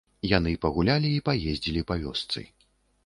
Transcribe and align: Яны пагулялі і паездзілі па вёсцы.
Яны 0.29 0.53
пагулялі 0.63 1.11
і 1.17 1.21
паездзілі 1.29 1.87
па 1.93 1.99
вёсцы. 2.07 2.47